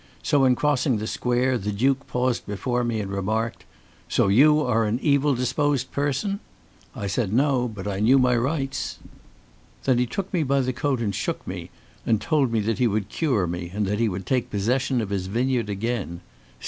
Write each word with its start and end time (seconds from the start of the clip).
So, 0.23 0.45
in 0.45 0.55
crossing 0.55 0.97
the 0.97 1.05
square, 1.05 1.59
the 1.59 1.71
duke 1.71 2.07
paused 2.07 2.47
before 2.47 2.83
me 2.83 3.01
and 3.01 3.11
remarked: 3.11 3.65
'So 4.09 4.29
you 4.29 4.59
are 4.61 4.85
an 4.85 4.97
evil 5.03 5.35
disposed 5.35 5.91
person?' 5.91 6.39
I 6.95 7.05
said 7.05 7.31
no, 7.31 7.67
but 7.67 7.85
that 7.85 7.93
I 7.97 7.99
knew 7.99 8.17
my 8.17 8.35
rights. 8.35 8.97
Then 9.83 9.99
he 9.99 10.07
took 10.07 10.33
me 10.33 10.41
by 10.41 10.61
the 10.61 10.73
coat 10.73 11.01
and 11.01 11.13
shook 11.13 11.45
me, 11.45 11.69
and 12.03 12.19
told 12.19 12.51
me 12.51 12.61
that 12.61 12.79
he 12.79 12.87
would 12.87 13.09
cure 13.09 13.45
me, 13.45 13.69
and 13.71 13.85
that 13.85 13.99
he 13.99 14.09
would 14.09 14.25
take 14.25 14.49
possession 14.49 15.01
of 15.01 15.11
his 15.11 15.27
vineyard 15.27 15.69
again. 15.69 16.21